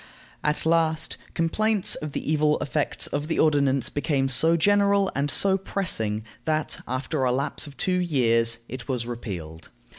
At 0.43 0.65
last, 0.65 1.17
complaints 1.35 1.93
of 1.93 2.13
the 2.13 2.31
evil 2.31 2.57
effects 2.57 3.05
of 3.05 3.27
the 3.27 3.37
ordinance 3.37 3.91
became 3.91 4.29
so 4.29 4.57
general 4.57 5.11
and 5.13 5.29
so 5.29 5.59
pressing 5.59 6.23
that, 6.45 6.81
after 6.87 7.23
a 7.23 7.31
lapse 7.31 7.67
of 7.67 7.77
two 7.77 7.99
years, 8.01 8.57
it 8.67 8.87
was 8.87 9.05
repealed. 9.05 9.69